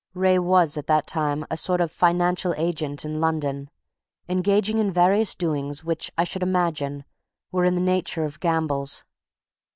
Wraye 0.15 0.39
was 0.39 0.77
at 0.77 0.87
that 0.87 1.05
time 1.05 1.45
a 1.51 1.55
sort 1.55 1.79
of 1.79 1.91
financial 1.91 2.55
agent 2.57 3.05
in 3.05 3.21
London, 3.21 3.69
engaging 4.27 4.79
in 4.79 4.91
various 4.91 5.35
doings 5.35 5.83
which, 5.83 6.09
I 6.17 6.23
should 6.23 6.41
imagine, 6.41 7.03
were 7.51 7.65
in 7.65 7.75
the 7.75 7.81
nature 7.81 8.25
of 8.25 8.39
gambles. 8.39 9.03